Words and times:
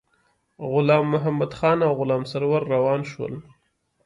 غلام 0.71 1.05
محمدخان 1.13 1.77
او 1.87 1.91
غلام 1.99 2.23
سرور 2.31 2.61
روان 2.73 3.01
شول. 3.11 3.33